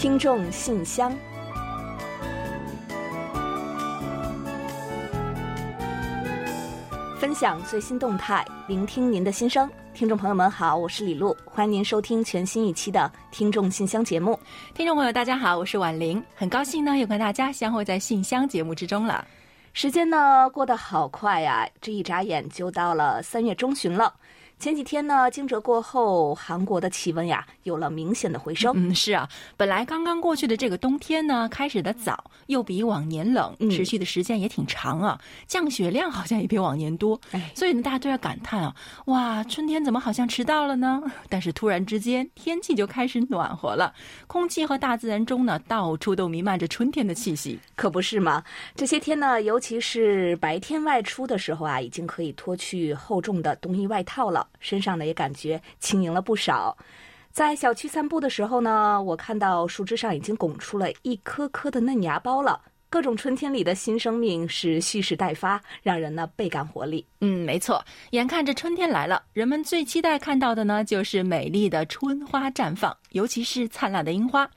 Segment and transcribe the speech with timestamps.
[0.00, 1.12] 听众信箱，
[7.18, 9.68] 分享最新动态，聆听您的心声。
[9.92, 14.38] 听众朋友们好，我是李璐，欢迎您收听全新一期的《听众信箱》节目。
[14.72, 19.26] 听众朋友，大家好，我是婉玲，很高兴呢又跟大家相会在信箱节目之中了。
[19.72, 24.14] 时间呢过得好快呀，这一眨眼就到了三月中旬了。
[24.58, 28.72] 前几天呢，惊蛰过后，韩国的气温呀有了明显的回升。
[28.74, 37.18] 嗯，是啊，本来刚刚过去的这个冬天呢，开始的早，又比往年冷，持续的时间也挺长啊，降雪量好像也比往年多。
[37.30, 38.74] 哎，所以呢，大家都要感叹啊，
[39.06, 41.00] 哇，春天怎么好像迟到了呢？
[41.30, 43.94] 但是突然之间，天气就开始暖和了，
[44.26, 48.42] 空气和大自然中呢，到处都弥漫着春天的气息，可不是吗？
[48.74, 54.47] 这些天呢，尤其是白天外出的时候啊，已经可以脱去厚重的冬衣外套了。
[54.60, 56.76] 身上呢也感觉轻盈了不少，
[57.30, 62.60] 在小区散步的时候呢，我看到树枝上已经拱出了一颗颗的嫩芽苞了。
[62.90, 67.06] 各种春天里的新生命是蓄势待发，让人呢倍感活力。
[67.20, 74.48] 嗯，没错，眼看着春天来了，人们最期待看到的呢，就是美丽的春花绽放，尤其是灿烂的樱花。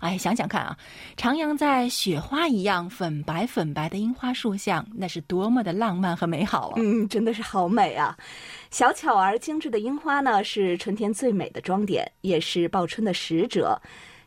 [0.00, 0.76] 哎，想想看啊，
[1.16, 6.74] 徜徉在雪花一样粉白粉白的樱花树下，那是多么的浪漫和美好啊！
[6.76, 8.16] 嗯，真的是好美啊！
[8.70, 13.80] 小巧而精致的樱花呢，是春天最美的装点，也是报春的使者。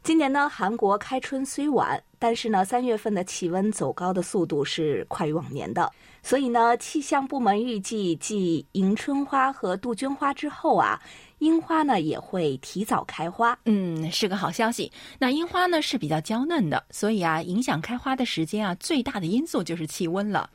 [0.04, 5.92] 今年呢，韩国开春虽晚，但是呢，三月份的气温走高的速度是快于往年的。
[6.24, 11.00] 所以呢，气象部门预计，继迎春花和杜鹃花之后啊，
[11.38, 13.56] 樱花呢也会提早开花。
[13.66, 14.92] 嗯，是个好消息。
[15.20, 20.50] 那樱花呢是比较娇嫩的，所以啊，影响开花的时间啊，最大的因素就是气温了。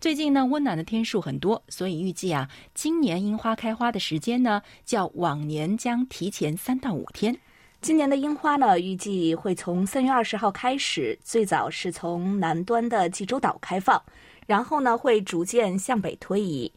[0.00, 7.38] 最近呢，温暖的天数很多，所以预计啊，今年樱花开花的时间呢，较往年将提前三到五天。
[7.86, 14.02] 今年的樱花呢，预计会从三月二十号开始，最早是从南端的济州岛开放，
[14.44, 16.72] 然后呢会逐渐向北推移。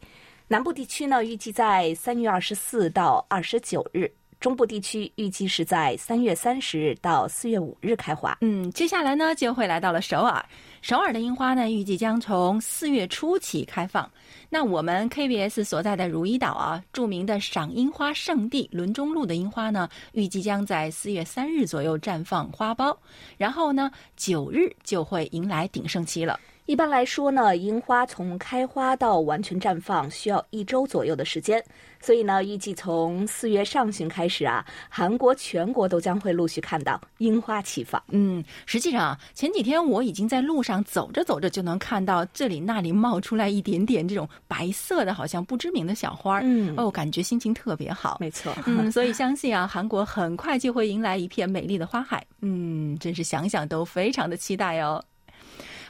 [0.48, 4.06] 南部地区呢，预计在三月二十四到二十九日；
[4.40, 8.38] 中部地区预计是在三月三十日到四月五日开花。
[8.42, 10.46] 嗯，接下来呢就会来到了首尔。
[10.82, 14.10] 首尔的樱花呢，预计将从四月初起开放。
[14.50, 22.96] 那我们 KBS 所在的如意岛啊，著名的赏樱花圣地伦中路的樱花呢，预计将在四月三日左右绽放花苞，
[23.38, 26.40] 然后呢，九日就会迎来鼎盛期了。
[26.70, 31.60] 一般来说呢，樱花从开花到完全绽放需要一周左右的时间，
[32.00, 38.00] 所以呢，预计从四月上旬开始啊，韩国全国都将会陆续看到樱花齐放。
[38.10, 46.42] 嗯，实际上啊，前几天我已经在路上走着走着就能看到这里那里冒出来一点点这种白色的，好像不知名的小花儿。
[46.44, 48.18] 嗯，哦，感觉心情特别好。
[48.20, 48.54] 没错。
[48.68, 52.24] 嗯，所以相信啊，韩国很快就会迎来一片美丽的花海。
[52.42, 55.04] 嗯，真是想想都非常的期待哦。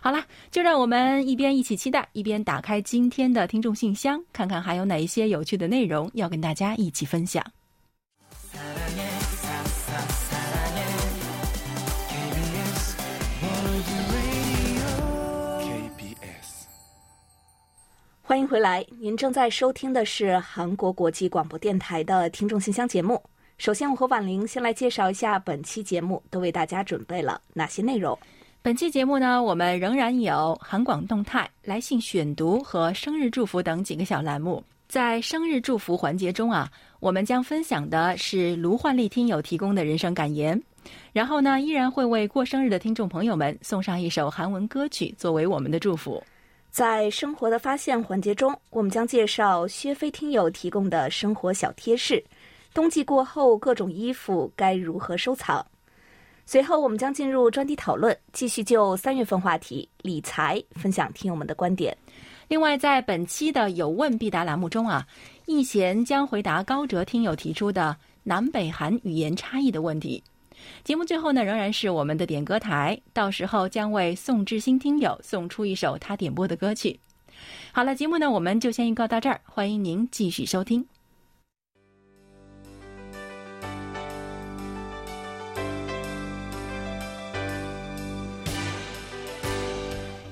[0.02, 7.46] 好啦，就让我们一边一起期待，一边打开今天的听众信箱，看看还有哪一些有趣的内容要跟大家一起分享。
[18.22, 23.22] 欢迎回来，您正在收听的是韩国国际广播电台的听众信箱节目。
[23.58, 28.18] 首先，我和婉玲先来介绍一下本期节目都为大家准备了哪些内容。
[28.62, 34.62] 本期节目呢，我们仍然有韩广动态、来信选读和生日祝福等几个小栏目。
[34.90, 40.62] 在生日祝福环节中啊，我们将分享的是卢焕丽听友提供的人生感言。
[41.14, 46.22] 然后呢，依然会为过生日的听众朋友们送上一首韩文歌曲作为我们的祝福。
[46.70, 52.22] 在生活的发现环节中，我们将介绍薛飞听友提供的生活小贴士。
[52.74, 55.66] 冬季过后，各种衣服该如何收藏？
[56.52, 61.96] 随后，我们将进入专题讨论，继续就三月份话题理财分享听友们的观点。
[62.48, 65.06] 另外，在本期的有问必答栏目中啊，
[65.46, 70.23] 易贤将回答高哲听友提出的南北韩语言差异的问题。
[70.84, 77.00] 节目最后呢，仍然是我们的点歌台，到时候将为宋志新听友送出一首他点播的歌曲。
[77.72, 80.84] 好了，节目呢，我们就先预告到这儿，欢迎您继续收听。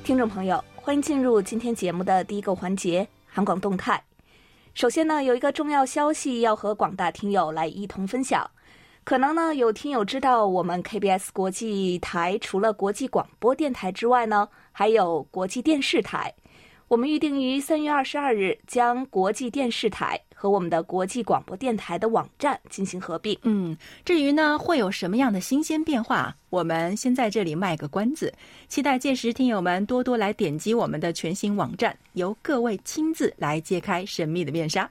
[0.07, 4.01] 听众朋友，欢迎进入今天节目的第一个环节——韩广动态。
[4.73, 8.49] 首先呢，有一个重要消息要和广大听友来一同分享。
[9.03, 16.33] 可能呢，有听友知道，我们 KBS 国际台除了国际广播电台之外呢，还有国际电视台。
[16.87, 23.37] 我们预定于三月二十二日将国际电视台和我们的国际广播电台的网站进行合并。
[23.41, 23.75] 嗯，
[24.05, 28.33] 至于呢会有什么样的新鲜变化，我们先在这里卖个关子，
[28.69, 34.89] 期待届时听友们多多来点击我们的全新网站，由各位亲自来揭开神秘的面纱。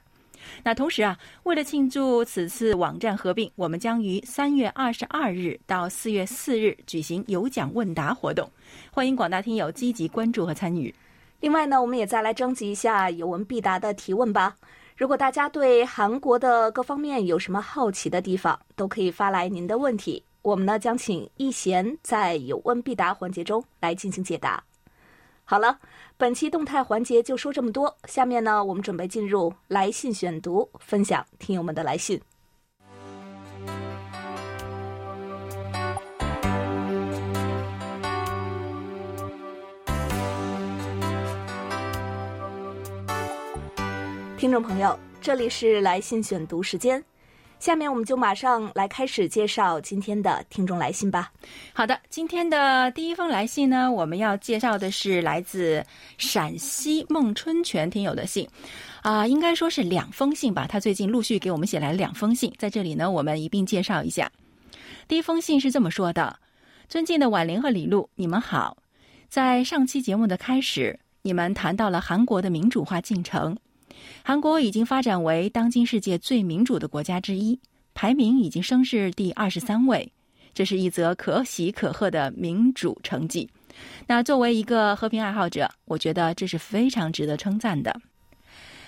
[0.63, 8.47] 那同时啊，为了庆祝此次网站合并，我们将于三月二十二日到四月四日举行有奖问答活动，
[8.91, 10.93] 欢迎广大听友积极关注和参与。
[11.39, 14.55] 另外呢，我们也再来征集一下有问必答的提问吧。
[14.95, 24.63] 如果大家对韩国的各方面有什么好奇的地方，都可以发来您的问题，我们呢将请易贤在有问必答环节中来进行解答。
[25.43, 25.79] 好了，
[26.17, 32.19] 本期动态环节就说这么多，下面呢我们准备进入来信选读，分享听友们的来信。
[44.37, 47.03] 听众朋友，这里是来信选读时间，
[47.57, 51.31] 下面我们就马上来开始介绍今天的听众来信吧。
[51.73, 55.83] 好的，今天的第一封来信呢，我们要介绍的是来自
[56.19, 58.47] 陕西孟春全听友的信，
[59.01, 60.67] 啊，应该说是两封信吧。
[60.69, 64.31] 他最近陆续给我们写来两封信，在这里呢，我们一并介绍一下。
[65.07, 66.37] 第一封信是这么说的
[66.87, 68.77] ：“尊敬的婉玲和李璐，你们好，
[69.29, 73.57] 在上期节目的开始，你们谈到了韩国的民主化进程。”
[74.23, 77.59] 韩国已经发展为当今世界最民主的国家之一，
[77.93, 80.11] 排名已经升至第二十三位，
[80.53, 83.49] 这是一则可喜可贺的民主成绩。
[84.07, 87.95] 那作为一个和平爱好者，我觉得这是非常值得称赞的。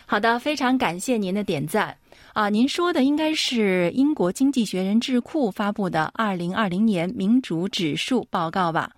[0.06, 1.96] 好的，非常感谢您的点赞
[2.40, 2.48] 啊！
[2.48, 8.90] 您说的应该是英国经济学人智库发布的二零二零年民主指数报告吧？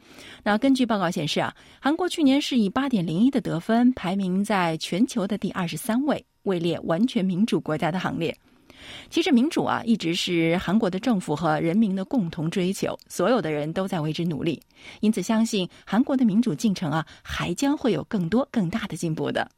[0.44, 8.38] 那根据报告显示啊，韩国去年是以八点零一的得分排名在全球的第二十三位，位列完全民主国家的行列。
[9.10, 14.62] 其实民主啊，一直是韩国的政府和人民的共同追求，所有的人都在为之努力。
[15.00, 19.50] 因此，相信韩国的民主进程啊，还将会有更多更大的进步的。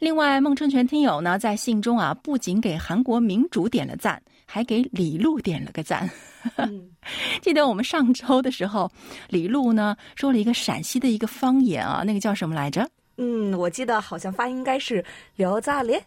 [0.00, 6.08] 另外，孟春全听友呢在信中啊，不仅给韩国民主点了赞，还给李璐点了个赞。
[7.42, 8.90] 记得我们上周的时候，
[9.28, 12.88] 李璐呢说了一个陕西的一个方言啊，那个叫什么来着？
[13.22, 15.04] 嗯，我记得好像发音应该是
[15.36, 16.02] “聊炸咧”。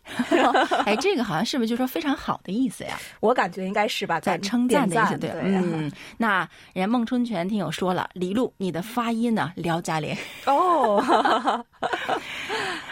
[0.88, 2.98] 哎，这个好像是不是就说非常好的意思呀？
[3.20, 5.30] 我感觉应该是吧，在称赞的意思，对。
[5.44, 6.40] 嗯，那
[6.74, 10.18] 人家孟春全听友说了，李璐，你的发音呢“聊炸咧”。
[10.48, 11.64] 哦。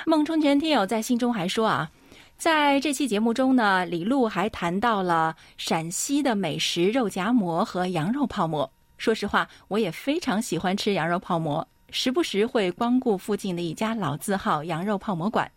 [0.05, 1.89] 孟春全听友在信中还说啊，
[2.37, 8.71] 在这期节目中呢，李璐还谈到了陕西的美食肉夹馍和羊肉泡馍。
[8.97, 11.67] 说实话，我也非常喜欢吃羊肉泡馍。
[11.91, 15.49] 时不时会光顾附近的一家老字号羊肉泡馍馆。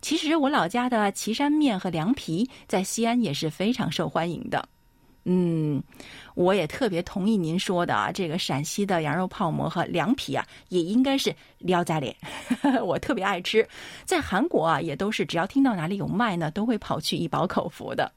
[0.00, 4.68] 其实我老家的岐山面和凉皮在西安也是非常受欢迎的。
[5.24, 5.82] 嗯，
[6.34, 12.14] 我也特别同意您说的啊，这个陕西的羊肉泡馍和凉皮啊，也应该是撩家脸。
[12.84, 13.66] 我特别爱吃，
[14.04, 18.12] 在韩国啊，也都是只要听到哪里有卖呢，都会跑去一饱口福的。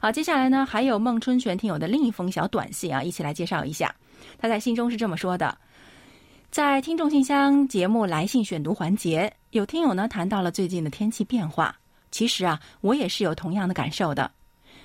[0.00, 3.94] 好，接下来呢，还有孟春全听友的另一封小短信啊，一起来介绍一下。
[4.38, 5.58] 他在信中是这么说的。
[6.50, 11.76] 在听众信箱节目来信选读环节，有听友呢谈到了最近的天气变化。
[12.10, 14.30] 其实啊，我也是有同样的感受的。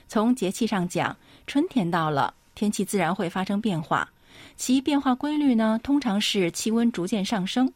[0.08, 1.16] 从节气上讲，
[1.48, 4.10] 春天到了，天气自然会发生变化。
[4.56, 7.72] 其变化规律呢，通常是气温逐渐上升。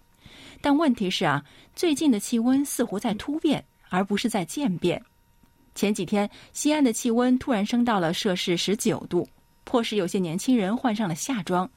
[0.62, 1.44] 但问题是啊，
[1.76, 5.02] 最近的气温似乎在突变，而不是在渐变。
[5.76, 9.28] 前几天，西安的气温突然升到了摄氏十九度，
[9.64, 11.70] 迫使有些年轻人换上了夏装。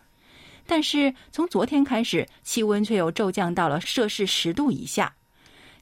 [0.67, 5.13] 但是从昨天开始，气温却又骤降到了摄氏十度以下。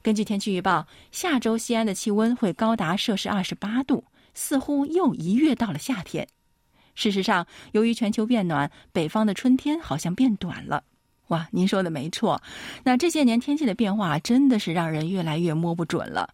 [0.01, 6.27] 根据天气预报，下周西安的气温会高达摄氏二十八度，似乎又一跃到了夏天。
[6.95, 10.83] 事实上，由于全球变暖，北方的春天好像变短了。
[11.27, 12.41] 哇，您说的没错。
[12.83, 16.33] 那这些年天气的变化真的是让人越来越摸不准了。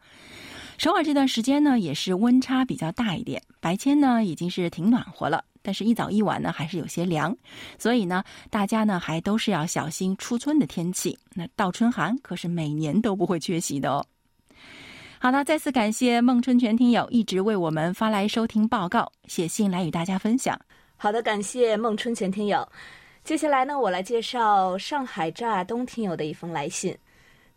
[0.78, 5.44] 首尔这段时间呢，也是温差比较大一点，白天呢已经是挺暖和了。
[5.62, 7.36] 但是，一早一晚呢，还是有些凉，
[7.78, 11.18] 所以呢，大家呢还都是要小心初春的天气。
[11.34, 14.06] 那倒春寒可是每年都不会缺席的哦。
[15.25, 20.55] 好了，再次感谢孟春泉听友一直为我们发来收听报告、写信来与大家分享。
[20.98, 22.70] 好的，感谢孟春泉听友。
[23.24, 26.96] 接下来呢，我来介绍上海乍东听友的一封来信。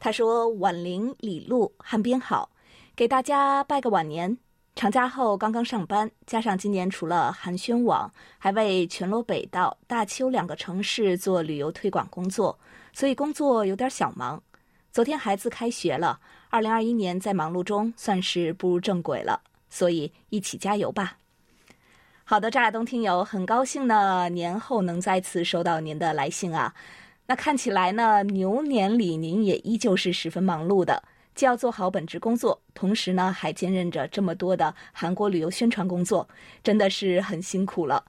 [0.01, 2.49] 他说：“晚玲、李璐、汉斌好，
[2.97, 4.35] 给大家拜个晚年。”
[4.75, 12.59] 长假后刚刚上班，加上今年除了寒暄网，还为全罗北道、大邱两个城市做旅游推广工作，
[12.95, 14.43] 所以工作有点小忙。
[14.91, 16.19] 昨天孩子开学了，
[16.51, 21.19] 二零二一年在忙碌中算是步入正轨了，所以一起加油吧。
[22.25, 26.75] 好的，张亚东听友，很高兴呢，年后能再次收到您的来信啊。
[27.27, 31.03] 那看起来呢，牛年里您也依旧是十分忙碌的，
[31.35, 36.27] 既要做好本职工作，同时呢还兼任着这么多的韩国旅游宣传工作，
[36.63, 38.03] 真的是很辛苦了。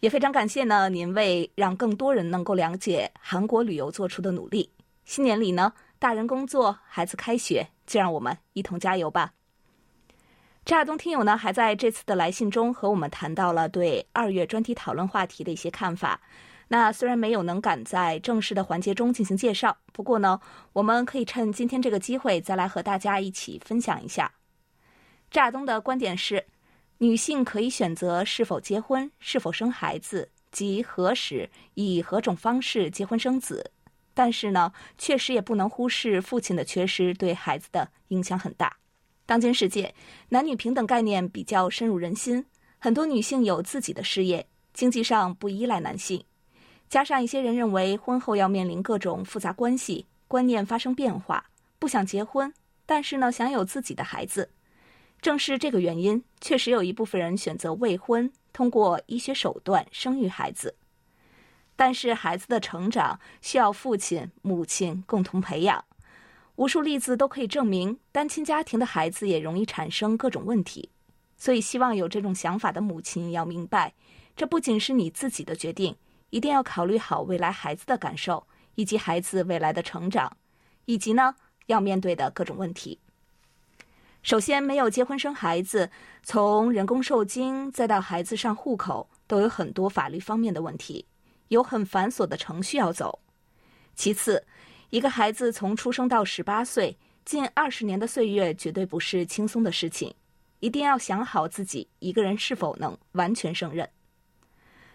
[0.00, 4.70] 也非常感谢呢您为让更多人能够了解韩国旅游做出的努力。
[5.04, 9.34] 新年里呢，大人工作，孩子开学，就让我们一同加油吧。
[10.64, 16.18] 张亚东听友呢，还在这次的来信中和我们谈到了对二月专题讨论话题的一些看法。
[16.68, 20.40] 那虽然没有能赶在正式的环节中进行介绍，不过呢，
[20.72, 24.32] 我们可以趁今天这个机会再来和大家一起分享一下。
[25.30, 26.46] 张亚东的观点是：
[26.96, 33.70] 女性可以选择是否结婚、是否生孩子及何时、以何种方式结婚生子，
[34.20, 38.76] 但是呢，确实也不能忽视父亲的缺失对孩子的影响很大。
[39.24, 39.94] 当今世界，
[40.28, 42.44] 男女平等概念比较深入人心，
[42.78, 46.22] 很多女性有自己的事业，经济上不依赖男性。
[46.90, 51.46] 加上一些人认为婚后要面临各种复杂关系，观念发生变化，
[51.78, 52.52] 不想结婚，
[52.84, 54.50] 但是呢想有自己的孩子。
[55.22, 60.76] 正是这个原因，确实有一部分人选择未婚，通过医学手段生育孩子。
[61.80, 65.82] 但是孩子的成长需要父亲、母亲共同培养。
[66.56, 70.90] 无数例子都可以证明，单亲家庭的孩子也容易产生各种问题，
[71.38, 73.94] 所以希望有这种想法的母亲要明白，
[74.36, 75.96] 这不仅是你自己的决定，
[76.28, 80.36] 一定要考虑好未来孩子的感受，以及孩子未来的成长，
[80.84, 81.34] 以及呢
[81.64, 82.98] 要面对的各种问题。
[84.22, 85.90] 首先，没有结婚生孩子，
[86.22, 91.06] 从人工受精再到孩子上户口，都有很多法律方面的问题，
[91.50, 93.20] 有很繁琐的程序要走。
[93.94, 94.44] 其次，
[94.88, 100.14] 一个孩子从出生到十八岁，近二十年的岁月绝对不是轻松的事情，
[100.60, 103.88] 一定要想好自己一个人是否能完全胜任。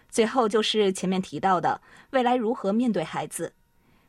[0.08, 3.52] 最后就是前面提到的，未来如何面对孩子，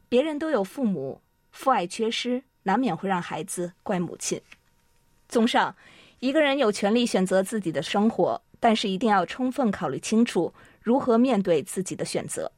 [0.07, 4.41] 别人都有父母，父爱缺失，难免会让孩子怪母亲。
[5.27, 5.75] 综上，
[6.19, 10.53] 一个人有权利选择自己的生活，但是一定要充分考虑清楚
[10.87, 12.49] 如何面对自己的选择。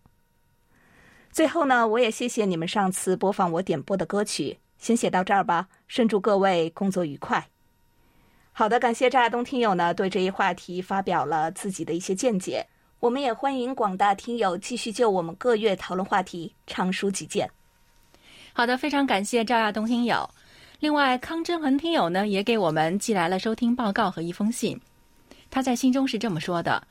[1.32, 5.68] 最后呢，我也谢谢你们上次播放我点播的歌曲，先写到这儿吧。
[5.88, 7.44] 顺祝各位工作愉快。
[8.52, 12.64] 好的，感谢赵亚东听友呢对这一话题发表了自己的一些见解。
[13.00, 17.50] 我们也欢迎广大听友继续就我们各月讨论话题畅抒己见。
[18.54, 20.30] 好的，非常感谢赵亚东听友。
[20.80, 24.80] 另外，康真恒听友呢也给我们寄来了收听报告和一封信。
[25.50, 26.86] 他在信中是这么说的。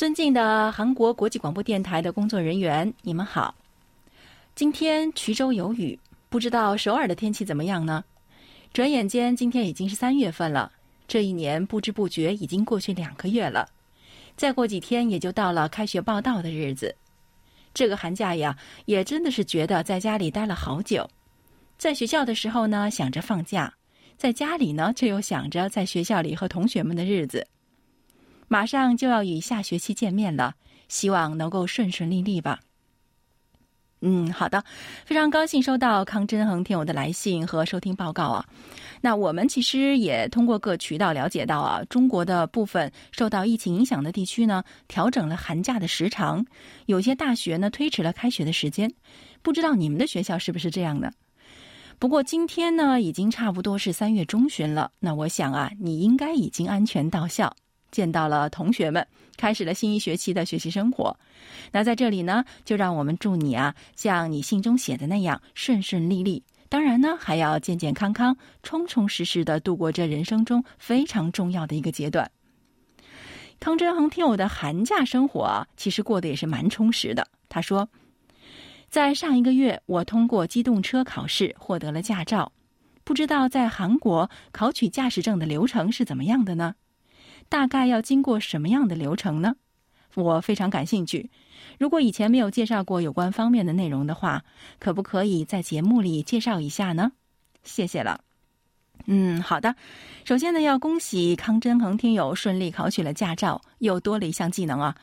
[0.00, 3.54] 尊敬的韩国国际广播电台的工作人员，你们好。
[4.54, 5.98] 今天衢州有雨，
[6.30, 8.02] 不知道首尔的天气怎么样呢？
[8.72, 10.72] 转眼间，今天已经是三月份了，
[11.06, 13.68] 这一年不知不觉已经过去两个月了。
[14.38, 16.96] 再过几天，也就到了开学报道的日子。
[17.74, 21.06] 这个寒假呀，也真的是觉得在家里待了好久。
[21.76, 23.70] 在学校的时候呢，想着放假；
[24.16, 27.46] 在家里呢，却又想着在学校里和同学们的日子。
[28.52, 30.56] 马上就要与下学期见面了，
[30.88, 32.58] 希望能够顺顺利利吧。
[34.00, 34.64] 嗯，好的，
[35.04, 38.44] 非常高兴收到康真恒听友的来信和收听报告啊。
[39.00, 46.44] 那我们其实也通过各渠道了解到啊，中国的部分受到疫情影响的地区呢，调整了寒假的时长，
[46.86, 48.92] 有些大学呢推迟了开学的时间。
[49.42, 51.12] 不知道你们的学校是不是这样的？
[52.00, 57.54] 不过今天呢，已经差不多是三月中旬了，那我想啊，你应该已经安全到校。
[57.90, 59.06] 见到了同学们，
[59.36, 61.16] 开始了新一学期的学习生活。
[61.72, 66.42] 那在这里呢，就让我们祝你啊，像你信中写的那样顺顺利利。
[66.68, 72.30] 当然呢，还要健健康康、充充实实的度过这人生中非常重要的一个阶段。
[73.58, 77.26] 康真恒听友的寒假生活啊，其实过得也是蛮充实的。
[77.48, 77.88] 他说，
[78.88, 82.52] 在上一个月，我通过机动车考试获得了驾照。
[83.02, 86.74] 不知道在韩国考取驾驶证的流程是怎么样的呢？
[87.50, 89.56] 大概要经过什么样的流程呢？
[90.14, 91.30] 我非常感兴趣。
[91.78, 94.42] 如果以前没有介绍过有关方面的内容的话，
[94.78, 97.12] 可不可以在节目里介绍一下呢？
[97.62, 98.20] 谢谢了。
[99.06, 99.74] 嗯，好的。
[100.24, 104.94] 首先呢，要恭喜康真恒听友顺利考取了驾照，又多了一项技能啊。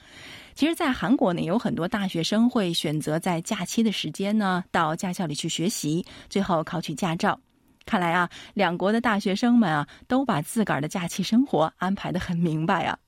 [0.54, 7.39] 其实，在韩国呢，有很多大学生会选择在假期的时间呢，到驾校里去学习，最后考取驾照。
[7.88, 13.00] 看来啊，两国的大学生们啊，都把自个儿的假期生活安排的很明白啊。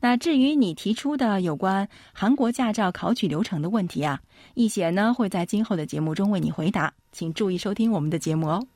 [0.00, 4.20] 那至于你提出的有关韩国驾照考取流程的问题啊，
[4.54, 8.66] 易贤呢会在今后的节目中为你回答，请注意收听我们的节目哦。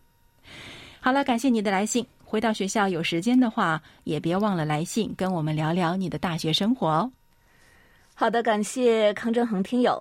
[1.01, 2.07] 好了，感谢你的来信。
[2.25, 7.11] 回到学校有时间的话，也别忘了来信跟我们聊聊你的大学生活哦。
[8.15, 10.01] 好的，感谢康振恒听友。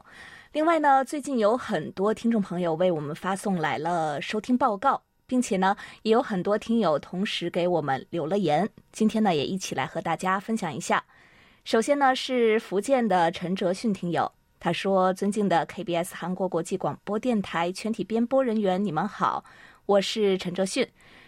[0.51, 8.69] 另外呢，最近有很多听众朋友为我们发送来了收听报告，并且呢，也有很多听友同时给我们留了言。
[8.91, 11.03] 今天呢，也一起来和大家分享一下。
[11.63, 19.43] 首先呢，是福建的陈哲迅听友，他说：“尊敬的 KBS 韩国国际广播电台全体编播人员，你们好，
[19.85, 20.87] 我是陈哲迅。”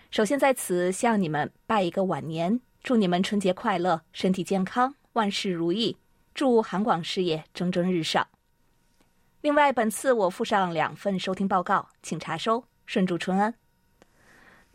[0.10, 5.98] 首先在此向你们拜一个晚年，祝你们春节快乐，身体健康，万事如意。
[6.34, 8.28] 祝韩广事业蒸蒸日上。
[9.42, 13.56] 另外，本次我附上两份收听报告，请查收，顺祝春安。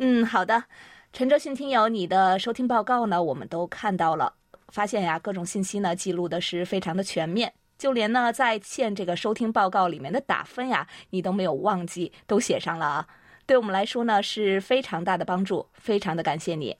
[0.04, 0.64] 嗯，好的，
[1.12, 4.34] 陈哲迅听友，你的收听报告呢，我们都看到了，
[4.66, 13.06] 发现呀，各种信息呢记录的是非常的全面，就连呢在线这个收听报告里面的打分呀，你都没有忘记，都写上了啊。
[13.46, 16.76] 对我们来说呢是非常大的帮助，非常的感谢你。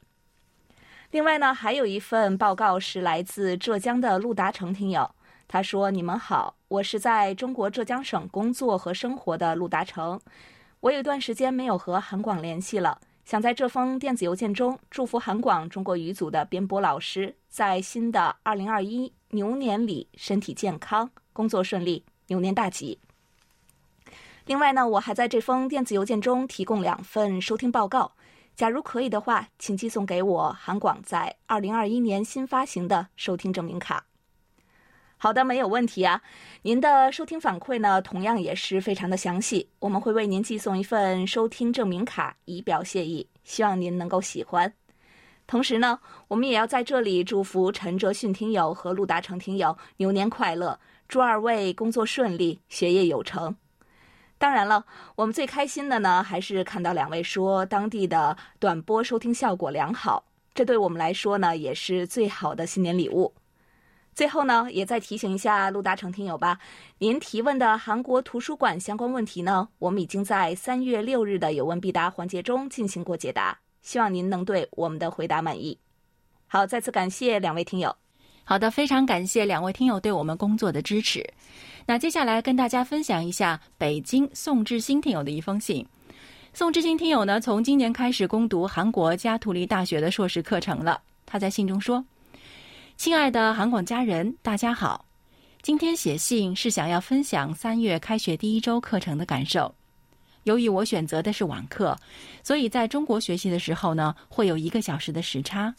[1.12, 5.08] 另外呢，还有一份报告是来自浙江的陆达成听友，
[5.46, 10.20] 他说：“你们好，我是在中国浙江省工作和生活的陆达成，
[10.80, 22.98] 我有一段时间没有和韩广联系了，想在这封电子邮件中祝福韩广中国语组的编播老师在新的二零二一牛年里身体健康，工作顺利，牛年大吉。”
[24.46, 28.12] 另外呢，我还在这封电子邮件中提供两份收听报告。
[28.56, 34.04] 假如可以的话，请寄送给我韩广在二零二一年新发行的收听证明卡。
[35.22, 36.20] 好的，没有问题啊。
[36.62, 39.68] 您的收听反馈呢，同样也是非常的详细。
[39.78, 43.28] 我们会为您寄送一份收听证明卡，以表谢意。
[43.44, 44.74] 希望您能够喜欢。
[45.46, 50.76] 同时呢，我们也要在这里祝福陈哲迅听友和陆达成听友牛年快乐，
[51.06, 53.54] 祝二位工作顺利，学业有成。
[54.38, 63.32] 当然了，我们最开心的呢，还是看到两位说当地的短波收听效果良好，这对我们来说呢，也是最好的新年礼物。
[64.14, 66.58] 最后呢，也再提醒一下陆大成听友吧，
[66.98, 75.78] 您提问的韩国图书馆相关问题呢，我们已经在三月六日的有问必答环节中进行过解答，希望您能对我们的回答满意。
[76.46, 77.94] 好，再次感谢两位听友。
[78.44, 81.26] 好的，非常感谢两位听友对我们工作的支持。
[81.86, 85.86] 那接下来跟大家分享一下北京宋志新听友的一封信。
[86.52, 91.00] 宋志新听友呢，从今年开始攻读韩国加图利大学的硕士课程了。
[91.24, 92.04] 他在信中说
[92.96, 95.04] ：“亲爱的韩广家人，大家好，
[95.60, 99.74] 今天写信是想要分享三月开学第一周课程的感受。
[100.44, 101.98] 由于我选择的是网课，
[102.44, 105.74] 所以在中国学习的时候呢，会有一个小时的时差。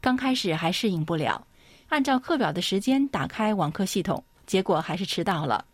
[0.00, 1.46] 刚开始还适应不了，
[1.88, 5.64] 按照课表的时间打开网课系统。”结果还是迟到了。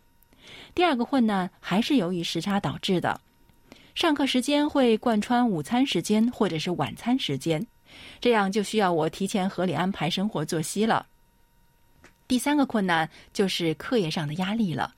[0.73, 3.21] 第二个混难，还是由于时差导致的。
[3.93, 7.63] 上课时间会贯穿午餐时间或者是晚餐时间，
[8.19, 11.05] 这样就需要我提前合理安排生活作息了。
[12.27, 14.93] 第三个困难就是课业上的压力了。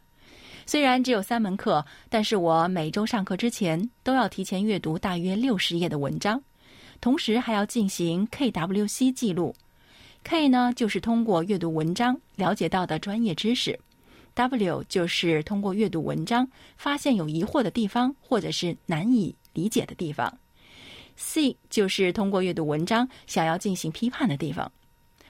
[0.65, 6.41] 虽然只有三门课，但是我每周上课之前都要提前阅读大约六十页的文章，
[6.99, 9.55] 同时还要进行 KWC 记录。
[10.23, 13.79] K 呢，就是通过阅读文章了解到的专业知识
[14.33, 20.35] ；W 就是通过阅读文章发现有疑惑的地方或者是难以理解的地方
[21.17, 24.71] ；C 就是通过阅读文章想要进行批判的地方。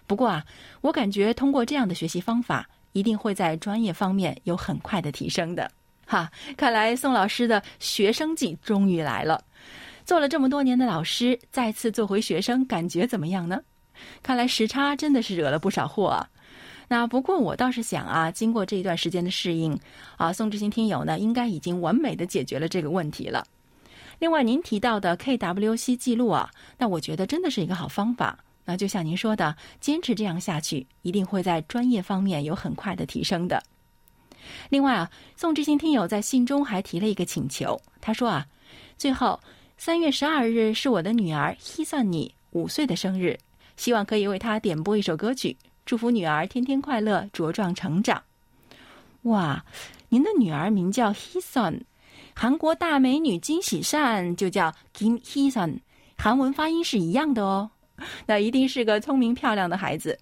[0.07, 0.45] 不过啊，
[0.81, 5.69] 我感觉通过这样的学习方法，一定会在专业方面有很快的提升的。
[6.05, 9.43] 哈，看来宋老师的学生季终于来了。
[10.05, 13.59] 做了这么多年的老师，再次做回学生，感觉怎么样呢？
[14.21, 16.29] 看来时差真的是惹了不少祸啊！
[16.87, 19.75] 那不过我倒是想啊，经过这一段时间的适应
[20.17, 23.43] 啊，宋志新听友呢应该已经完美的解决了这个问题了。
[24.19, 28.38] 另外，您提到的 KWC 记录啊，那我觉得真的是一个好方法。
[28.63, 33.62] 那就像您说的，坚持这样下去，一定会在专业方面有很快的提升的。
[34.69, 38.45] 另外啊，宋志新听友在信中还提了一个请求，他说啊，
[38.97, 39.39] 最后
[39.78, 43.38] 三月十二日是我的女儿 Hisani 五岁的生日。
[43.78, 48.23] 希望可以为他点播一首歌曲，祝福女儿天天快乐，茁壮成长。
[49.23, 49.65] 哇，
[50.08, 51.82] 您的女儿名叫 Heeson，
[52.37, 55.79] 韩国大美女金喜善就叫 Kim Heeson，
[56.17, 57.71] 韩文发音是一样的哦。
[58.25, 60.19] 那一定是个聪明漂亮的孩子。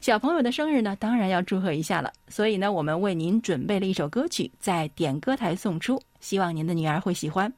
[0.00, 2.10] 小朋友的生日呢，当然要祝贺一下了。
[2.26, 7.52] 所以呢，我们为您准备了一首歌曲，在点歌台送出，希望您的女儿会喜欢。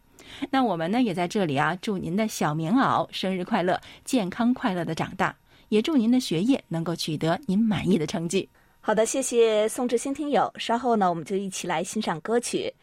[0.51, 5.35] 那我们呢，也在这里啊，祝您的小棉袄生日快乐，健康快乐的长大，
[5.69, 8.49] 也祝您的学业能够取得您满意的成绩。
[8.81, 10.53] 好的，谢谢宋志新听友。
[10.59, 12.75] 稍后呢，我们就一起来欣赏歌曲。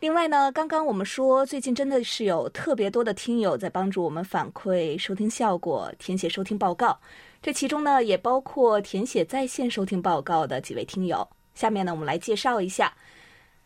[0.00, 6.98] 另外呢，刚刚我们说，最近真的是有特别多的听友在帮助我们反馈收听效果、填写收听报告。
[7.42, 11.28] 这其中呢，也包括填写在线收听报告的几位听友。
[11.54, 12.94] 下面呢，我们来介绍一下。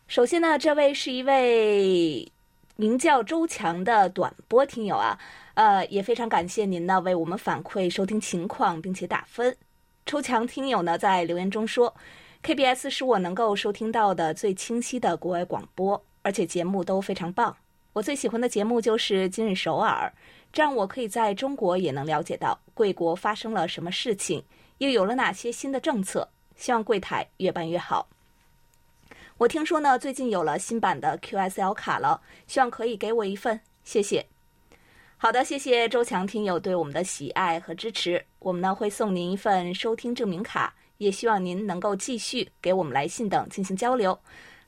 [0.09, 2.33] 首先呢，这位是一位
[2.75, 5.17] 名叫周强的短波听友啊，
[5.55, 9.57] 呃，也非常感谢您呢为我们反馈收听情况，并且打分。
[10.05, 11.95] 抽强听友呢在留言中说
[12.43, 17.57] ：“KBS 是我能够收听到的最清晰的国外广播，而且节目都非常棒。
[17.93, 20.13] 我最喜欢的节目就是《今日首尔》，
[20.53, 24.43] 这样我可以在中国也能了解到贵国发生了什么事情，
[24.79, 26.29] 又有了哪些新的政策。
[26.57, 28.09] 希望柜台越办越好。
[29.37, 34.25] 我听说呢，最近有了新版的 QSL 卡了，希望可以给我一份，谢谢。”
[35.17, 38.25] 好的，谢谢周强听友对我们的喜爱和支持。
[38.41, 44.19] 我们呢会送您一份收听证明卡，也希望您能够继续给我们来信等进行交流。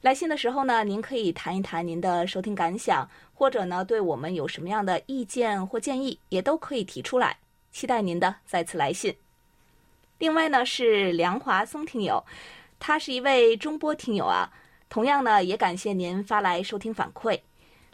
[0.07, 7.39] 来信的时候呢，您可以谈一谈您的收听感想，或者呢对我们有什么样的意见或建议，也都可以提出来。
[7.73, 9.17] 期待您的再次来信。
[10.19, 12.25] 另外呢是梁华松听友，
[12.79, 14.49] 他是一位中波听友啊，
[14.89, 17.41] 同样呢也感谢您发来收听反馈。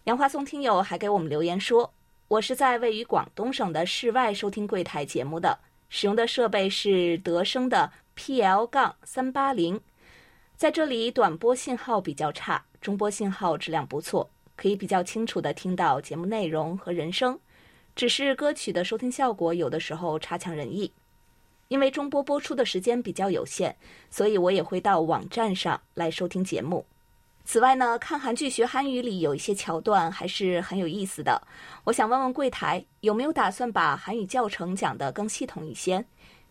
[0.05, 1.95] 梁华松听友还给我们留言说。
[2.29, 9.81] 我是在位于广东省的室外收听柜台节目的，使用的设备是德生的 PL 杠三八零，
[10.63, 17.37] 在这里短波信号比较差，中波信号质量不错，可以比较清楚的听到节目内容和人声，
[17.97, 20.93] 只是歌曲的收听效果有的时候差强人意。
[21.67, 23.75] 因为中波播出的时间比较有限，
[24.09, 26.87] 所以我也会到网站上来收听节目。
[27.45, 31.43] 此外呢，看韩剧学韩语里有一些桥段还是很有意思的。
[31.83, 36.05] 我想问问柜台，有没有打算把韩语教程讲得更系统一些？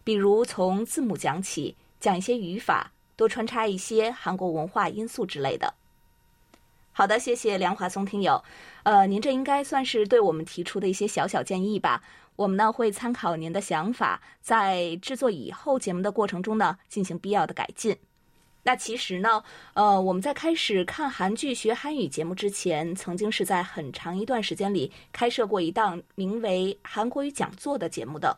[0.04, 5.76] 比如从字母讲起，讲一些语法，多穿插一些韩国文化因素之类的。
[6.92, 8.44] 好的，谢谢梁华松听友。
[8.82, 12.02] 呃，您这应该算是对我们提出的一些小小建议吧？
[12.36, 17.96] 我们呢会参考您的想法，在制作以后节目的过程中呢进行必要的改进。
[18.64, 19.44] 那其实呢，
[19.76, 28.36] 呃，我们在开始看韩剧学韩语节目之前，曾经是在很长一段时间里开设过一档名为《韩国语讲座》的节目的。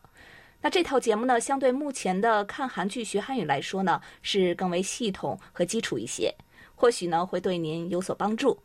[0.66, 6.34] 那这套节目呢，相对目前的看韩剧学韩语来说呢，是更为系统和基础一些，
[6.74, 8.58] 或许呢会对您有所帮助。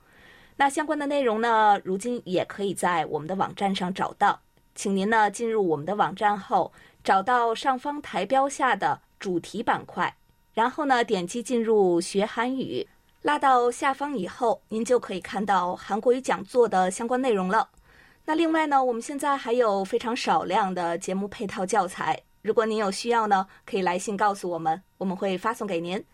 [0.59, 4.41] 那相关的内容呢，如今也可以在我们的网站上找到，
[4.77, 10.15] 请您呢进入我们的网站后，找到上方台标下的主题板块。
[10.55, 12.87] 然后呢，点击进入学韩语，
[13.23, 17.69] 拉到下方以后，您就可以看到韩国语讲座的相关内容了。
[18.29, 26.05] 那另外呢，我们现在还有非常少量的节目配套教材，如果您有需要呢，可以来信告诉我们，我们会发送给您。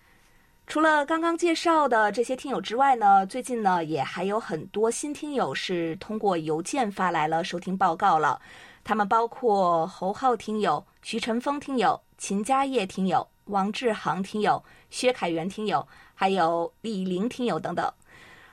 [0.65, 8.41] 除了刚刚介绍的这些听友之外呢，最近呢也还有很多新听友是通过邮件发来了收听报告了，
[8.85, 13.27] 他们包括侯浩听友、徐晨峰听友、秦家业听友。
[13.47, 17.93] 王志航听友、薛凯元听友，还有李玲听友等等，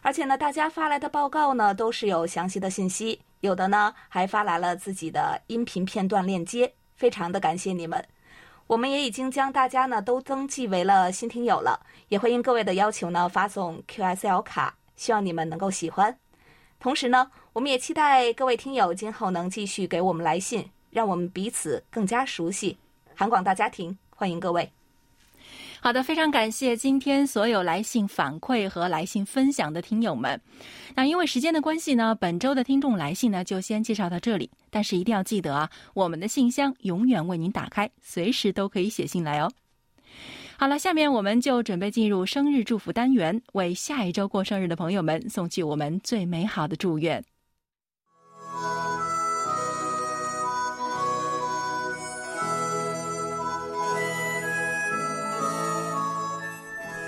[0.01, 8.03] 而且呢，大家发来的报告呢都是有详细的信息，有的呢还发来了自己的音频片段链接，非常的感谢你们。
[8.65, 16.17] 我们也已经将大家呢都登记为了新听友了，也会应各位的要求呢发送 QSL 卡，希望你们能够喜欢。
[16.79, 22.77] 同时呢，我们也期待各位听友今后能继续给我们来信，让我们彼此更加熟悉
[23.13, 24.71] 韩广大家庭，欢迎各位。
[25.83, 30.39] 好的，非常感谢今天所有来信反馈和来信分享的听友们。
[30.93, 34.47] 那因为时间的关系呢，本周的听众来信呢就先介绍到这里。
[34.69, 39.51] 但是一定要记得啊，我们的信箱永远为您打开，随时都可以写信来哦。
[40.55, 47.23] 好了，下面我们就准备进入生日祝福单元，为下一周过生日的朋友们送去我们最美好的祝愿。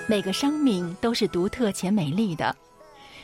[0.05, 2.55] 每个生命都是独特且美丽的，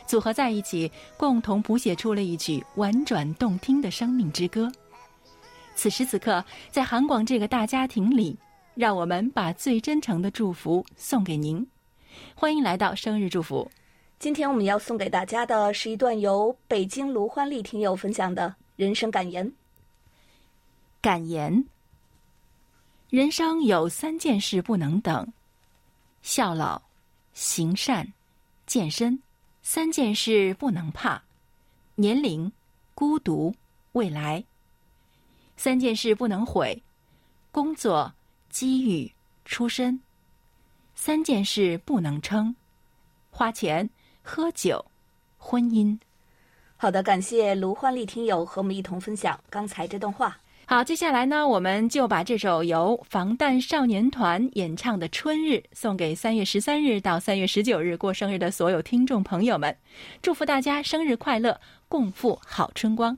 [0.07, 4.71] 组合在一起，共同谱写出了一曲婉转动听的生命之歌。
[5.75, 8.37] 此时此刻，在韩广这个大家庭里，
[8.75, 11.65] 让我们把最真诚的祝福送给您。
[12.33, 13.69] 欢迎来到生日祝福。
[14.17, 19.51] 今天我们要送给大家的是一段由北京卢欢丽听友分享的人生感言。
[21.01, 21.65] 感言：
[23.09, 25.31] 人生有三件事不能等。
[26.21, 26.81] 孝老、
[27.33, 28.13] 行善、
[28.65, 29.21] 健身，
[29.61, 31.21] 三件事不能怕；
[31.95, 32.51] 年龄、
[32.93, 33.55] 孤独、
[33.93, 34.43] 未来，
[35.57, 36.81] 三件事不能毁；
[37.51, 38.13] 工作、
[38.49, 39.11] 机遇、
[39.45, 40.01] 出身，
[40.93, 42.55] 三件事不能撑：
[43.31, 43.89] 花钱、
[44.21, 44.85] 喝酒、
[45.37, 45.97] 婚姻。
[46.75, 50.39] 好的，感谢卢焕丽听友和我们一同分享刚才这段话。
[50.69, 59.75] 好，接下来呢，我们就把这首由防弹少年团演唱的《春日》送给三月十三日到三月十九日过生日的所有听众朋友们，
[60.21, 63.17] 祝福大家生日快乐，共赴好春光。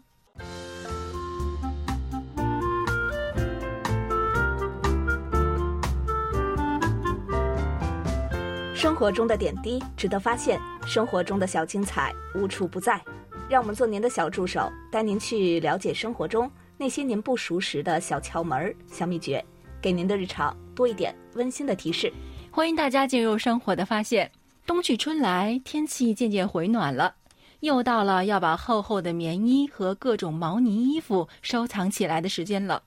[8.73, 13.01] 生活中的点滴值得发现，生活中的小精彩无处不在。
[13.49, 16.49] 让我们做您的小助手，带您去了解生活中
[16.81, 19.45] 那些您不熟识的小窍门、小秘诀，
[19.79, 22.11] 给您的日常多一点温馨的提示。
[22.49, 24.31] 欢迎大家进入生活的发现。
[24.65, 27.13] 冬去春来，天气渐渐回暖了，
[27.59, 32.81] 又到了要把厚厚的棉衣和各种毛呢衣服收藏起来的时间了。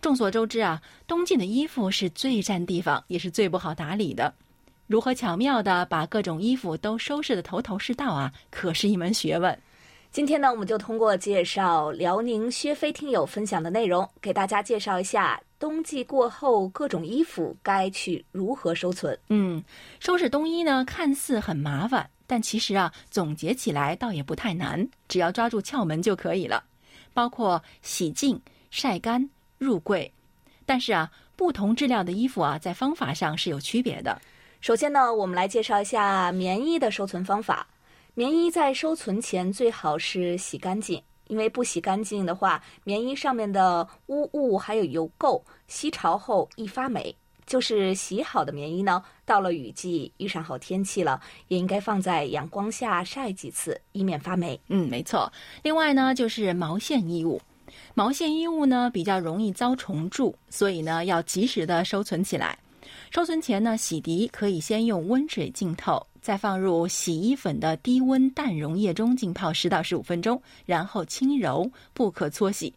[0.00, 4.32] 众所周知啊，冬季的衣服是最占地方，也是最不好打理的。
[4.86, 9.58] 如何巧妙的把各种衣服都收拾的头头是道啊，可是一门学问。
[10.16, 19.14] 今天呢，我们就通过介绍辽宁薛飞听友分享的内容，给大家介绍一下冬季过后各种衣服该去如何收存。
[19.28, 19.62] 嗯，
[20.00, 26.64] 收拾冬衣呢，看似很麻烦，但其实啊，总结起来倒也不太难，只要抓住窍门就可以了。
[27.12, 30.10] 包括洗净、晒干、入柜。
[30.64, 34.18] 但是啊，不同质量的衣服啊，在方法上是有区别的。
[34.62, 37.66] 首先呢，我们来介绍一下棉衣的收存方法。
[38.18, 47.14] 棉衣在收存前最好是洗干净，因为不洗干净的话，棉衣上面的污物还有油垢，吸潮后易发霉。
[47.44, 54.58] 就是洗好的棉衣呢，到了雨季遇上好天气了，也应该放在阳光下晒几次，以免发霉。
[54.68, 55.30] 嗯，没错。
[55.62, 57.38] 另外呢，就是毛线衣物，
[57.92, 62.58] 毛线衣物呢比较容易遭虫蛀，所以呢要及时的收存起来。
[63.10, 72.74] 收存前呢，洗涤可以先用温水浸透，再放入洗衣粉的低温淡溶液中浸泡十到十五分钟，然后轻揉，不可搓洗。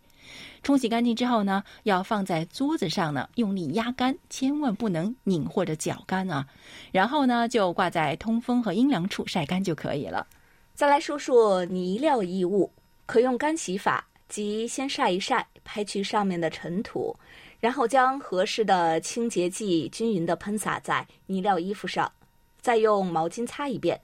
[0.62, 6.45] 冲洗干净之后呢，要放在桌子上呢，用力压干，千万不能拧或者搅干啊。
[6.91, 10.27] 然后呢，就挂在通风和阴凉处晒干就可以了。
[10.75, 12.71] 再来说说呢料衣物，
[13.05, 17.15] 可用干洗法，即先晒一晒，拍去上面的尘土。
[17.60, 22.12] 然后将合适的清洁剂均匀地喷洒在泥料衣服上，
[22.62, 24.00] 再用毛巾擦一遍。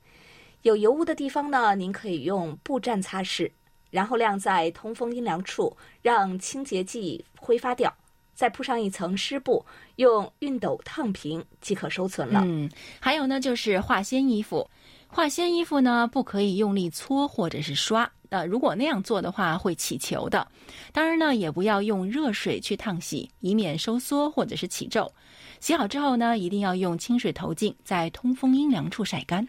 [0.63, 3.52] 有油污的地方呢，您可以用布蘸擦拭，
[3.91, 7.94] 然后晾在通风阴凉处，让清洁剂挥发掉，
[8.34, 9.65] 再铺上一层湿布，
[9.98, 12.41] 用熨斗烫平即可收存了。
[12.44, 14.70] 嗯，还有呢，就是化纤衣服。
[15.08, 18.12] 化纤衣服呢，不可以用力搓或者是刷。
[18.36, 20.45] 呃，如果那样做的话，会起球的。
[20.91, 25.10] 当然呢，也不要用热水去烫洗，以免收缩或者是起皱。
[25.62, 29.48] 洗好之后呢，一定要用清水投净，在通风阴凉处晒干。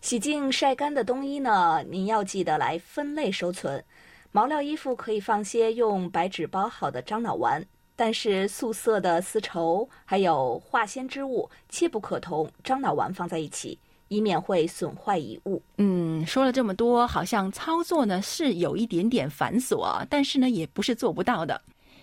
[0.00, 3.84] 洗净晒干的冬衣呢，您要记得来分类收存。
[4.30, 7.62] 毛料衣服可以放些用白纸包好的樟脑丸，
[7.94, 13.78] 但是素色的丝绸还有化纤织物，切不可同樟脑丸放在一起。
[14.12, 15.62] 以免会损坏遗物。
[15.78, 21.60] 嗯，说了这么多，好像操作呢是有一点点繁琐，但是呢也不是做不到的。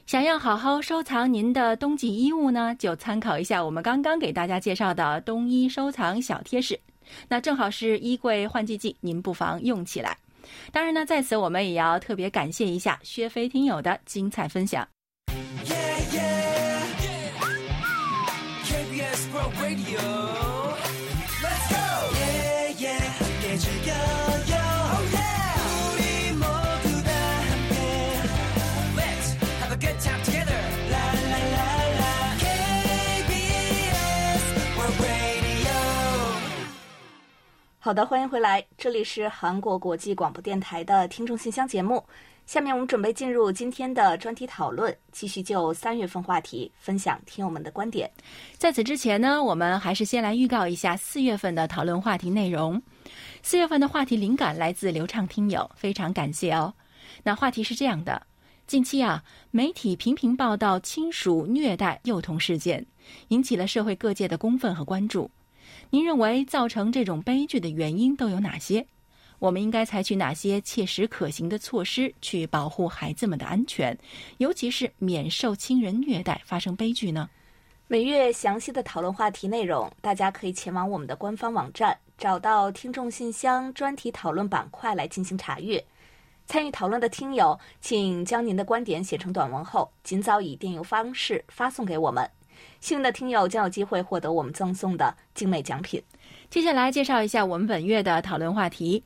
[0.07, 6.79] 想要好好收藏您的冬季衣物呢，就参考一下我们刚刚给大家介绍的冬衣收藏小贴士。
[7.27, 10.17] 那正好是衣柜换季季，您不妨用起来。
[10.71, 14.87] 当然呢，在此我们也要特别感谢一下薛飞听友的精彩分享。
[37.81, 42.03] 好的，欢迎回来，这里是韩国国际广播电台的听众信箱节目。
[42.45, 48.11] 下面我们准备进入今天的专题讨论，继续就三月份话题分享听友们的观点。
[48.57, 52.81] 在此之前呢，我们还是先来预告一下四月份的讨论话题内容。
[53.41, 56.73] 四月份的话题灵感来自流畅听友，非常感谢哦。
[57.23, 58.21] 那话题是这样的：
[58.67, 62.85] 近期啊，媒体频频报道亲属虐待幼童事件，
[63.29, 65.31] 引起了社会各界的公愤和关注。
[65.91, 68.85] 您认为造成这种悲剧的原因都有哪些？
[69.39, 73.97] 我们应该采取哪些切实可行的措施去保护孩子们的安全，
[74.37, 77.29] 尤其是免受亲人虐待发生悲剧呢？
[77.87, 85.83] 每月详细的讨论话题内容，大家可以前往我们的官方网站，找到听众信箱专题讨论板块来进行查阅。
[86.45, 92.29] 参与讨论的听友，请将您的观点写成短文后，尽早以电邮方式发送给我们。
[92.79, 96.01] 幸运的听友将有机会获得我们赠送的精美奖品。
[96.49, 99.03] 接下来介绍一下我们本月的讨论话题。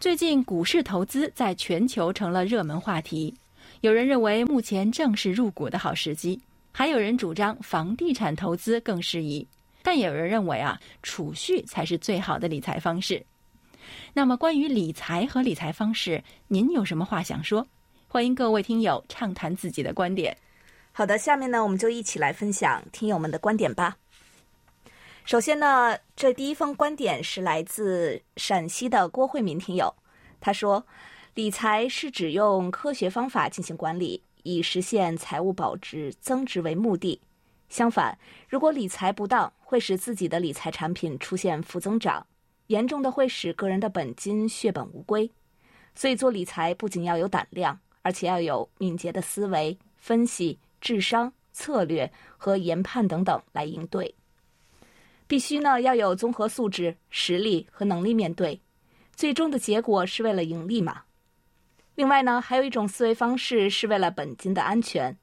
[0.00, 3.34] 最近股市投资在全球成了热门话题，
[3.80, 6.40] 有人认为目前正是入股的好时机，
[6.72, 9.46] 还有人主张房地产投资更适宜，
[9.82, 13.24] 但也有人认为啊，储蓄才是最好的理财方式。
[14.12, 17.66] 那么，关于理财和理财方式，您有什么话想说？
[18.08, 20.36] 欢迎各位听友畅谈自己的观点。
[20.96, 23.96] 好的，下面呢，我们就一起来分享听友们的观点吧。
[25.24, 29.92] 首先呢，这第一封观点是来自陕西的郭慧民听友，
[30.40, 30.86] 他说
[31.34, 37.20] ：“理财是指用科学方法进行管理，以实现财务保值增值为目的。
[37.68, 38.16] 相反，
[38.48, 42.24] 如果理财不当，会使自己的理财产品出现负增长。”
[42.68, 45.28] 严重的会使个人的本金血本无归，
[45.96, 54.14] 所以做理财不仅要有胆量，而且要有敏捷的思维、分析、智商、策略和研判等等来应对。
[55.26, 58.60] 必须呢要有综合素质、实力和能力面对，
[59.16, 61.04] 最终的结果是为了盈利嘛。
[61.94, 65.16] 另外呢，还有一种思维方式是为了本金的安全，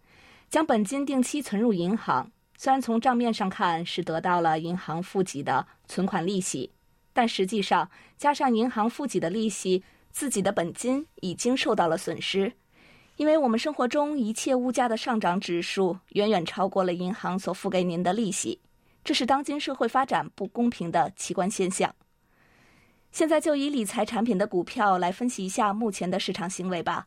[0.49, 6.71] 将本金定期存入银行，虽然从账面上看是得到了银行付给的存款利息。
[7.13, 12.53] 但实际上，加上银行付给的利息，自己的本金已经受到了损失。
[13.21, 18.59] 因为我们生活中一切物价的上涨指数远远超过了银行所付给您的利息，
[19.03, 21.93] 这是当今社会发展不公平的奇观现象。
[23.11, 27.05] 现在就以理财产品的股票来分析一下目前的市场行为吧。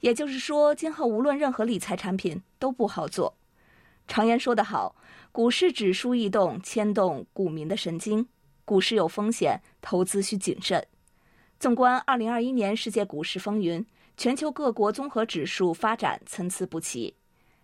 [0.00, 3.32] 也就是说，今后无论任何理财产品都不好做。
[4.08, 4.96] 常言说得好，
[5.30, 8.26] 股市指数异动牵动股民的神经。
[8.64, 10.84] 股市有风险，投资需谨慎。
[11.60, 17.14] 纵观二零二一年世界股市风云，全球各国综合指数发展参差不齐，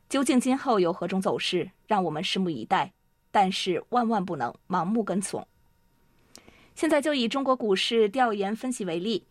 [0.09, 2.93] 究竟今后有何种走势，让我们拭目以待。
[3.31, 5.47] 但是万万不能盲目跟从。
[6.75, 9.25] 现在就以中国股市调研分析为例，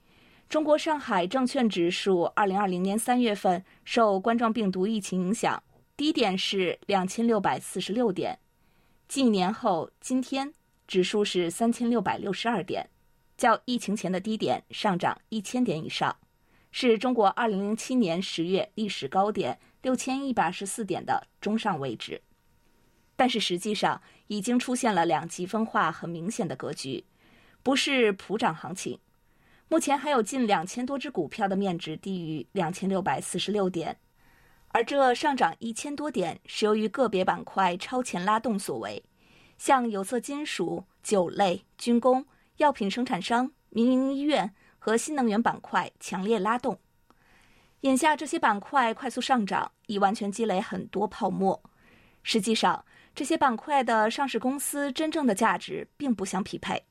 [0.48, 5.62] 中国上海证券指数二零二零年三月份受冠状病毒疫情影响，
[5.96, 8.38] 低点是两千六百四十六点，
[9.08, 10.54] 继年后今天。
[10.88, 12.90] 指数是三千六百六十二点，
[13.36, 16.16] 较疫情前的低点上涨一千点以上，
[16.72, 22.22] 是中国二零零七年十月历史高点六千一百十四点的中上位置。
[23.16, 27.04] 但是实际上已经出现了两极分化很明显的格局，
[27.64, 29.00] 不是普涨行情。
[29.70, 33.98] 目前还有近两千多只股票的面值低于两千六百四十六点，
[34.68, 39.04] 而这上涨一千多点是由于个别板块超前拉动所为。
[39.58, 42.26] 像有色金属、酒类、军工、
[42.58, 44.54] 药品生产商、民营医院
[44.88, 46.80] 和新能源板块强烈拉动。
[47.82, 51.62] 眼下这些板块快速上涨，已完全积累很多泡沫。
[52.24, 56.82] 实际上，这些板块的上市公司真正的价值并不相匹配。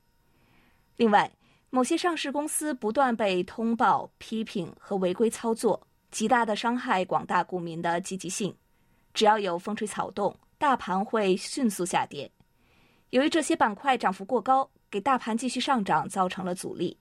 [0.96, 1.32] 另外，
[1.70, 5.80] 某些上市公司不断被通报、批评和违规操作，
[6.10, 8.54] 极大的伤害广大股民的积极性。
[9.14, 12.30] 只要有风吹草动，大盘会迅速下跌。
[13.08, 16.98] 由于这些板块涨幅过高，给大盘继续上涨造成了阻力。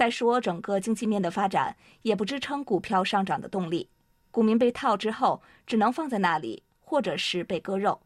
[0.00, 3.90] 再说，整个经济面的发展也不支撑股票上涨的动力，
[4.30, 8.00] 股民被套之后，只能放在那里，或者是被割肉。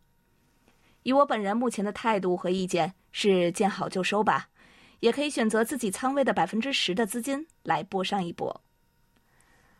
[1.05, 4.49] 以我本人目前的态度和意见是见好就收吧，
[4.99, 8.61] 也可以选择自己仓位的百分之十的资金来搏上一搏。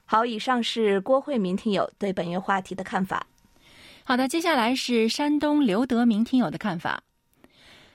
[0.05, 3.27] 好，以上是郭慧民听友对本月话题的看法。
[4.05, 7.03] 好的，接下来是山东刘德明听友的看法。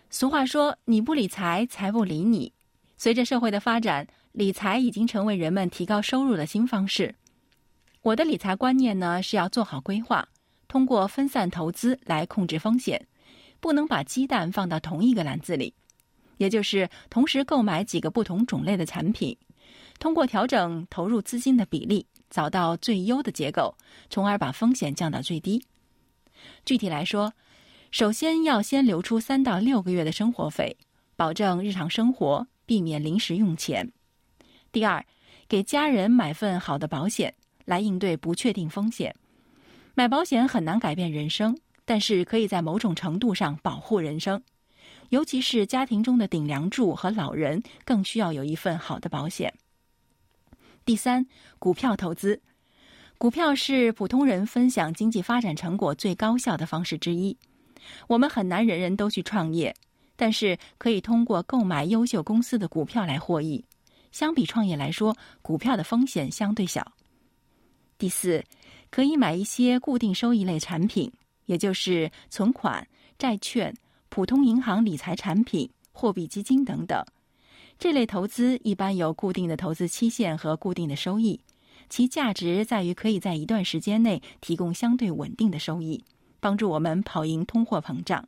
[0.10, 2.52] 俗话说：“你不理财，财不理你。”
[3.00, 7.16] 随着社会的发展，理财已经成为人们提高收入的新方式。
[8.02, 10.28] 我的理财观念呢，是要做好规划，
[10.68, 13.08] 通过分散投资来控制风险，
[13.62, 15.74] 不能把鸡蛋放到同一个篮子里，
[16.36, 19.38] 也就是同时购买几个不同种类的产品，
[19.98, 23.78] 通过调整投入资金的比例，找到最优的结构，
[24.10, 25.64] 从而把风险降到最低。
[26.66, 27.32] 具体来说，
[27.92, 30.76] 首先要先留出三到六个月的生活费，
[31.16, 33.92] 保证日常生活，避免临时用钱。
[34.72, 35.04] 第二，
[35.48, 37.34] 给家人买份好的保险，
[37.66, 39.16] 来应对不确定风险。
[39.96, 44.40] 买保险很难改变人生，但是可以在某种程度上保护人生。
[45.10, 49.52] 尤其是家庭中的顶梁柱和老人，更需要有一份好的保险。
[50.86, 51.26] 第三，
[51.58, 52.40] 股票投资，
[53.18, 57.36] 股票是普通人分享经济发展成果最高效的方式之一。
[58.06, 59.76] 我们很难人人都去创业，
[60.20, 63.64] 但是可以通过购买优秀公司的股票来获益。
[64.12, 66.92] 相比创业来说，股票的风险相对小。
[67.98, 68.44] 第四，
[68.92, 71.10] 可以买一些固定收益类产品，
[71.46, 72.86] 也就是存款、
[73.18, 73.74] 债券、
[74.10, 77.02] 普通银行理财产品、货币基金等等。
[77.78, 81.40] 这类投资一般有固定的投资期限和固定的收益，
[81.88, 86.04] 其价值在于可以在一段时间内提供相对稳定的收益，
[86.42, 88.28] 帮助我们跑赢通货膨胀。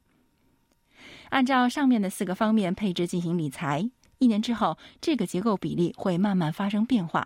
[1.32, 7.26] 按照上面的四个方面配置进行理财，一年之后，这个结构比例会慢慢发生变化。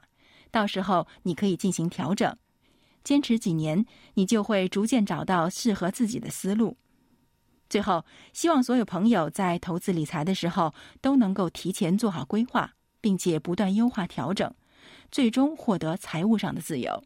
[0.51, 2.37] 到时候你可以进行调整，
[3.03, 3.83] 坚持几年，
[4.13, 6.77] 你就会逐渐找到适合自己的思路。
[7.67, 14.53] 最后，希望所有朋友在投资理财的时候都能够提前做好规划，并且不断优化调整，
[15.11, 17.03] 最终获得财务上的自由。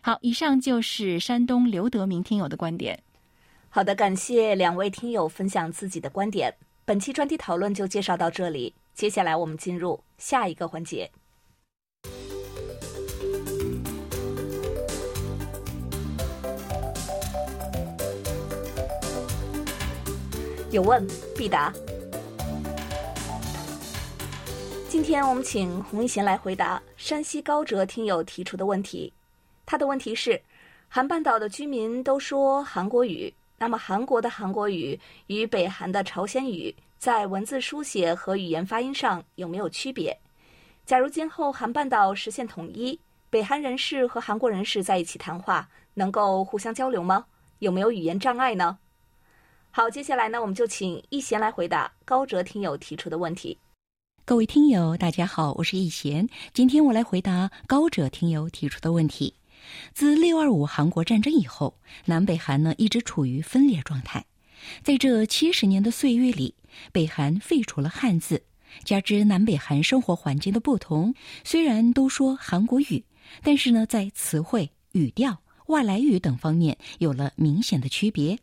[0.00, 3.02] 好，以上就是山东刘德明听友的观点。
[3.76, 6.50] 好的，感谢两位听友分享自己的观点。
[6.86, 11.10] 本期专题讨论就介绍到这里，接下来我们进入下一个环节。
[20.70, 21.06] 有问
[21.36, 21.70] 必答。
[24.88, 29.12] 今天我们请洪一贤来回答山西高哲听友提出的问题。
[29.66, 30.40] 他的问题是：
[30.88, 33.30] 韩半岛的居民都说韩国语。
[33.58, 34.98] 那么，韩国的韩国语
[35.28, 40.16] 与北韩的朝鲜语在文字书写和语言发音上有没有区别？
[40.84, 42.98] 假如今后韩半岛实现统一，
[43.30, 47.24] 北韩人士和韩国人士在一起谈话，能够互相交流吗？
[47.60, 48.78] 有没有语言障碍呢？
[49.70, 53.58] 好，接下来呢，我们就请易贤来回答高哲听友提出的问题。
[54.26, 59.34] 各位听友，大家好，我是易贤，今天我来回答高哲听友提出的问题。
[59.92, 64.24] 自六二五韩国战争以后，南北韩呢一直处于分裂状态。
[64.82, 66.54] 在这七十年的岁月里，
[66.92, 68.42] 北韩废除了汉字，
[68.84, 71.14] 加之南北韩生活环境的不同，
[71.44, 73.04] 虽然都说韩国语，
[73.42, 78.38] 但是呢，在词汇、语调、外来语等方面有了明显的区别。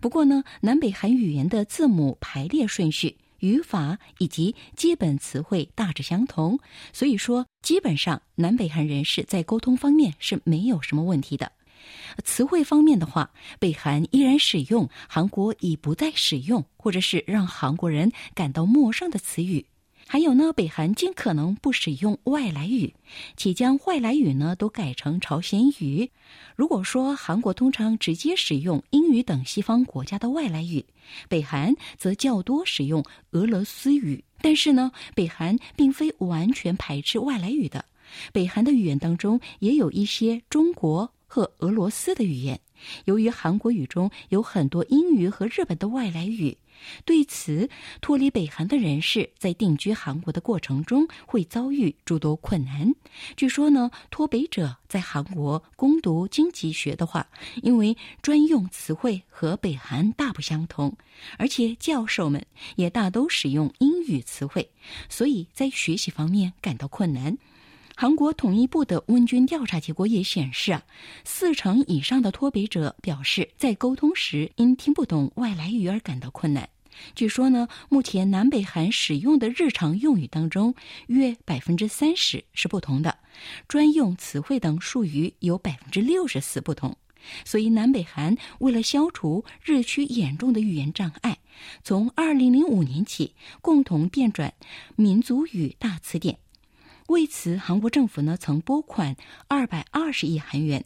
[0.00, 3.16] 不过呢，南北韩语言的字母排列顺序。
[3.40, 6.58] 语法以及基本词汇大致相同，
[6.92, 11.52] 所以说基本上南北韩人士在沟通方面是没有什么问题的。
[12.24, 19.66] 词汇方面的话，北韩依然使用韩国已不再使用或者是让韩国人感到陌生的词语。
[20.12, 22.92] 还有呢，北韩尽可能不使用外来语，
[23.36, 26.10] 且将外来语呢都改成朝鲜语。
[26.56, 30.84] 如果说韩国通常直接使用英语等西方国家的外来语，
[31.28, 34.24] 北韩则较多使用俄罗斯语。
[34.42, 37.84] 但是呢，北韩并非完全排斥外来语的，
[38.32, 42.58] 北韩的语言当中也有一些中国和俄罗斯的语言。
[43.04, 46.58] 由于韩国语中有很多英语和日本的外来语。
[47.04, 47.68] 对此，
[48.00, 52.92] 脱离北韩的人士在定居韩国的过程中会遭遇诸多困难。
[53.36, 57.26] 据说呢，脱北者在韩国攻读经济学的话，
[57.62, 60.96] 因为专用词汇和北韩大不相同，
[61.38, 62.44] 而且教授们
[62.76, 64.70] 也大都使用英语词汇，
[65.08, 67.36] 所以在学习方面感到困难。
[68.00, 70.82] 韩国统一部的问卷调查结果也显示啊，
[71.22, 76.66] 四成以上的脱北者表示，在沟通时因听不懂外来语而感到困难。
[77.14, 80.74] 据说呢，目前南北韩使用的日常用语当中，
[81.08, 83.18] 约百分之三十是不同的，
[83.68, 86.96] 专用词汇等术语有百分之六十四不同。
[87.44, 91.36] 所以，南北韩为了消除日趋严重的语言障碍，
[91.84, 94.52] 从二零零五年起共同编纂
[94.96, 96.38] 民族语大词典。
[97.10, 99.16] 为此，韩国政府呢曾拨款
[99.48, 100.84] 二百二十亿韩元，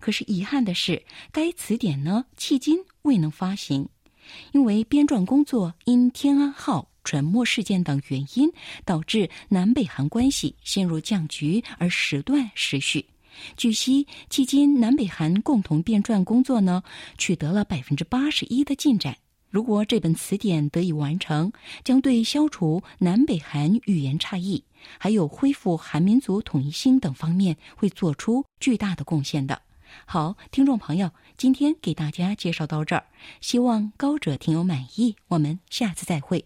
[0.00, 3.88] 可是遗憾的是，该词典呢迄今未能发行，
[4.50, 8.50] 因为编撰工作因天安号沉没事件等原因，
[8.84, 13.06] 导致南北韩关系陷入僵局而时断时续。
[13.56, 16.82] 据悉，迄今南北韩共同编撰工作呢
[17.16, 19.16] 取得了百分之八十一的进展。
[19.50, 24.62] 如果这本词典得以完成，将对消除南北韩语言差异。
[24.96, 29.60] 还有恢复韩民族统一性等方面会做出巨大的贡献的。
[30.06, 33.04] 好，听众朋友，今天给大家介绍到这儿，
[33.40, 35.16] 希望高者听友满意。
[35.26, 36.44] 我们下次再会。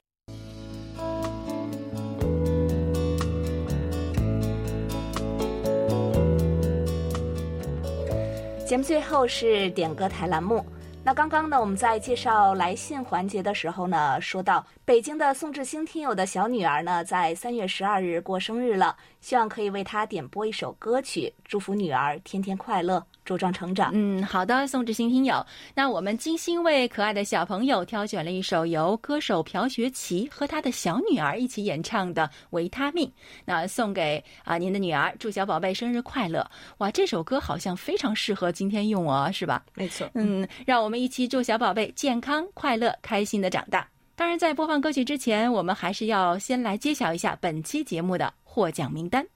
[8.67, 10.65] 节目最后是点歌台栏目，
[11.07, 23.05] 那刚刚呢，我们在介绍来信环节的时候呢，说到北京的宋志兴听友的小女儿呢，在三月十二日过生日了，希望可以为她点播一首歌曲，祝福女儿天天快乐。
[23.25, 23.91] 茁壮成长。
[23.95, 25.45] 嗯，好的，宋志新听友，
[25.75, 33.09] 那我们精心为可爱的小朋友挑选了一首由歌手朴学琪和他的小女儿一起演唱的《维他命》，
[33.45, 36.49] 那送给啊您的女儿，祝小宝贝生日快乐！
[36.79, 39.65] 哇，这首歌好像非常适合今天用哦，是吧？
[39.75, 40.09] 没错。
[40.15, 43.89] 嗯，让我们一起祝小宝贝健康、快乐、开心的长大。
[44.17, 49.27] 当然，在播放歌曲之前，我们还是要先来揭晓一下本期节目的获奖名单。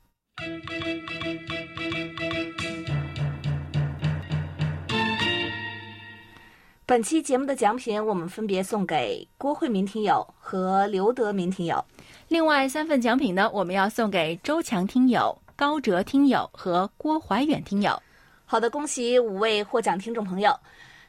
[6.88, 11.84] 本期节目的奖品，我们分别送给郭慧民听友和刘德民听友。
[12.28, 18.02] 另外三份奖品呢，我们要送给周强听友、高哲听友和郭怀远听友。
[18.46, 20.58] 好的，恭喜五位获奖听众朋友。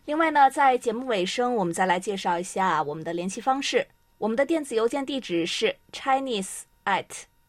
[0.03, 3.87] 另外呢，在节目尾声，我们再来介绍一下我们的联系方式。
[4.17, 7.05] 我们的电子邮件地址是 chinese at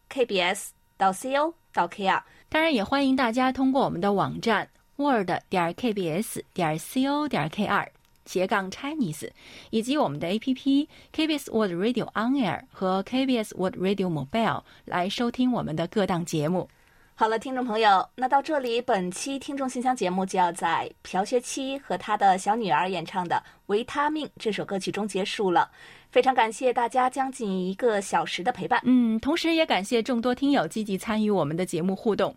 [0.09, 2.21] kbs 到 co 到 kr。
[2.47, 7.89] 当然，也欢迎大家通过我们的网站 word 点 kbs 点 co 点 kr。
[8.25, 9.29] 斜杠 Chinese，
[9.69, 16.69] 以及我们的 APP KBS World Radio On Air 和 KBS World Radio Mobile 来收听我们的各档节目。
[17.13, 23.35] 好了，听众朋友，那到这里，本期听众信箱节目就要在朴学期和他的小女儿演唱的
[23.67, 25.69] 《维他命》这首歌曲中结束了。
[26.11, 32.35] 非常感谢大家将近一个小时的陪伴，嗯，同时也感谢众多听友积极参与我们的节目互动，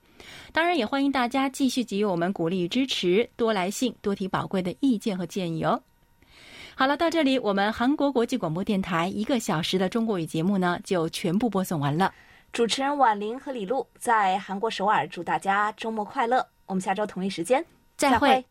[0.53, 5.83] 当然也欢迎大家继续给予我们鼓励与支持，多来信，多提宝贵的意见和建议哦。
[6.77, 12.13] 好了，到这里我们韩国国际广播电台一个小时的中国语节目呢就全部播送完了。
[12.53, 17.65] 主持人婉玲和李璐在韩国首尔祝大家周末快乐，我们下周同一时间
[17.97, 18.45] 再会。